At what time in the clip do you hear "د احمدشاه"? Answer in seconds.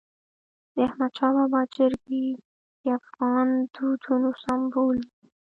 0.73-1.31